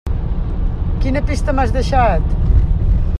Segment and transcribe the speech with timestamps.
[1.03, 2.35] Quina pista m'has deixat?